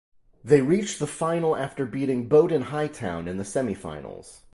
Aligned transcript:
They 0.43 0.61
reached 0.61 0.97
the 0.97 1.05
final 1.05 1.55
after 1.55 1.85
beating 1.85 2.27
Bowden 2.27 2.63
Hightown 2.63 3.27
in 3.27 3.37
the 3.37 3.45
Semi 3.45 3.75
Finals. 3.75 4.41